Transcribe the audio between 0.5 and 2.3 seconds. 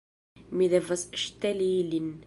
Mi devas ŝteli ilin